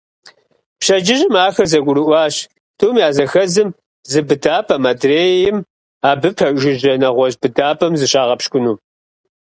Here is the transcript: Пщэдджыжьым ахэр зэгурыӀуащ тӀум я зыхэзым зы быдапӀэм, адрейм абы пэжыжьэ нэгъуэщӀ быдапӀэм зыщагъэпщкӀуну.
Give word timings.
Пщэдджыжьым 0.79 1.33
ахэр 1.45 1.67
зэгурыӀуащ 1.71 2.35
тӀум 2.77 2.95
я 3.07 3.09
зыхэзым 3.15 3.69
зы 4.11 4.19
быдапӀэм, 4.27 4.83
адрейм 4.91 5.57
абы 6.09 6.29
пэжыжьэ 6.37 6.93
нэгъуэщӀ 7.01 7.39
быдапӀэм 7.41 7.93
зыщагъэпщкӀуну. 7.99 8.75